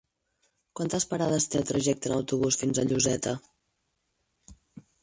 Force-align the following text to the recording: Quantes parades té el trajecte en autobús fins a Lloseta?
Quantes 0.79 1.05
parades 1.11 1.47
té 1.55 1.61
el 1.61 1.67
trajecte 1.73 2.11
en 2.11 2.17
autobús 2.17 2.59
fins 2.63 2.81
a 2.81 2.87
Lloseta? 2.95 3.37